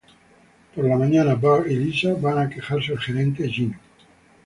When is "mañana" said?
0.97-1.35